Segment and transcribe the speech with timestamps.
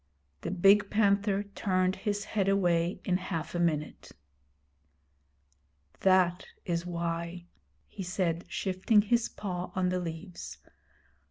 [0.41, 4.11] The big panther turned his head away in half a minute.
[5.99, 7.45] 'That is why,'
[7.87, 10.57] he said, shifting his paw on the leaves.